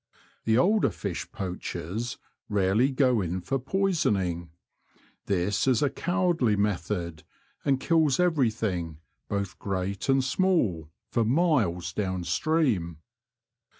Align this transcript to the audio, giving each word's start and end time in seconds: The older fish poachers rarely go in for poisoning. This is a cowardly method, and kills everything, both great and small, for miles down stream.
The 0.45 0.57
older 0.57 0.89
fish 0.89 1.31
poachers 1.31 2.17
rarely 2.49 2.89
go 2.89 3.21
in 3.21 3.39
for 3.39 3.59
poisoning. 3.59 4.49
This 5.27 5.67
is 5.67 5.83
a 5.83 5.91
cowardly 5.91 6.55
method, 6.55 7.21
and 7.63 7.79
kills 7.79 8.19
everything, 8.19 8.97
both 9.29 9.59
great 9.59 10.09
and 10.09 10.23
small, 10.23 10.89
for 11.11 11.23
miles 11.23 11.93
down 11.93 12.23
stream. 12.23 12.97